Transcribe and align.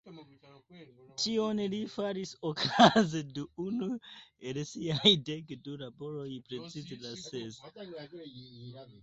Tion 1.23 1.59
li 1.73 1.81
faris 1.95 2.31
okaze 2.51 3.21
de 3.35 3.43
unu 3.65 3.91
el 4.53 4.61
siaj 4.71 5.13
dek 5.29 5.55
du 5.69 5.77
laboroj, 5.85 6.27
precize 6.49 7.01
la 7.05 7.15
sesa. 7.29 7.73